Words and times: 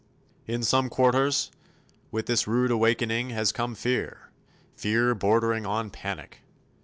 In 0.47 0.63
some 0.63 0.89
quarters, 0.89 1.51
with 2.09 2.25
this 2.25 2.47
rude 2.47 2.71
awakening 2.71 3.29
has 3.29 3.51
come 3.51 3.75
fear, 3.75 4.31
fear 4.75 5.13
bordering 5.13 5.63
on 5.67 5.91
panic. 5.91 6.39